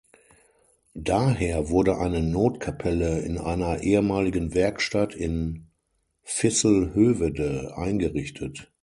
[0.95, 5.67] Daher wurde eine Notkapelle in einer ehemaligen Werkstatt in
[6.23, 8.67] Visselhövede eingerichtet.